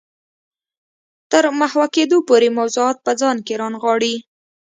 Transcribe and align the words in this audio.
تر 1.31 1.43
محوه 1.59 1.87
کېدو 1.95 2.17
پورې 2.27 2.47
موضوعات 2.59 2.97
په 3.05 3.11
ځان 3.21 3.37
کې 3.45 3.53
رانغاړي. 3.61 4.15